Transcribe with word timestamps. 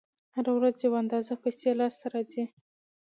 هره 0.35 0.51
ورځ 0.57 0.75
یوه 0.85 0.97
اندازه 1.03 1.33
پیسې 1.43 1.69
لاس 1.79 1.95
ته 2.01 2.07
راځي 2.13 2.45